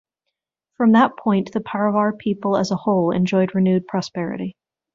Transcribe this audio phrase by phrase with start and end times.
[0.77, 4.55] From that point the Paravar people as a whole enjoyed renewed prosperity.